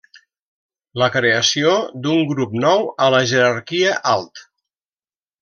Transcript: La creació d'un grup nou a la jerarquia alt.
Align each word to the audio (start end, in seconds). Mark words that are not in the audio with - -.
La 1.01 1.09
creació 1.15 1.73
d'un 2.07 2.23
grup 2.31 2.57
nou 2.65 2.89
a 3.09 3.11
la 3.17 3.21
jerarquia 3.33 3.93
alt. 4.15 4.43